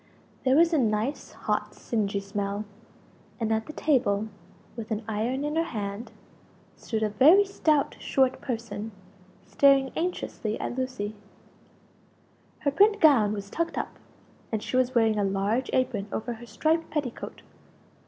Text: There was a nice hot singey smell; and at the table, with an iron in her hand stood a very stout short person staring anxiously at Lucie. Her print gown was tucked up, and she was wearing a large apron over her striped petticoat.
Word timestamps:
There 0.45 0.55
was 0.55 0.73
a 0.73 0.79
nice 0.79 1.33
hot 1.33 1.73
singey 1.73 2.23
smell; 2.23 2.65
and 3.39 3.51
at 3.53 3.67
the 3.67 3.73
table, 3.73 4.29
with 4.75 4.89
an 4.89 5.03
iron 5.07 5.43
in 5.45 5.55
her 5.55 5.63
hand 5.63 6.11
stood 6.75 7.03
a 7.03 7.09
very 7.09 7.45
stout 7.45 7.97
short 7.99 8.41
person 8.41 8.93
staring 9.45 9.91
anxiously 9.95 10.59
at 10.59 10.75
Lucie. 10.75 11.13
Her 12.61 12.71
print 12.71 12.99
gown 12.99 13.31
was 13.33 13.51
tucked 13.51 13.77
up, 13.77 13.99
and 14.51 14.63
she 14.63 14.75
was 14.75 14.95
wearing 14.95 15.19
a 15.19 15.23
large 15.23 15.69
apron 15.71 16.07
over 16.11 16.33
her 16.33 16.47
striped 16.47 16.89
petticoat. 16.89 17.43